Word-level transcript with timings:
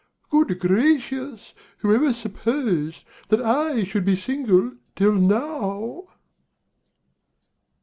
Good 0.31 0.57
gracious! 0.57 1.53
who 1.77 1.93
ever 1.93 2.11
supposed 2.11 3.03
That 3.29 3.39
I 3.43 3.83
should 3.83 4.03
be 4.03 4.15
single 4.15 4.71
till 4.95 5.13
now? 5.13 6.07